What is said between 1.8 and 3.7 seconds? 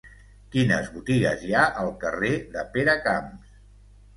al carrer de Peracamps?